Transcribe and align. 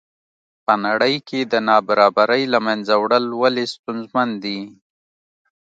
په 0.65 0.73
نړۍ 0.85 1.15
کې 1.27 1.39
د 1.51 1.53
نابرابرۍ 1.67 2.43
له 2.53 2.59
منځه 2.67 2.93
وړل 3.03 3.25
ولې 3.41 3.65
ستونزمن 3.73 4.29
دي. 4.43 4.59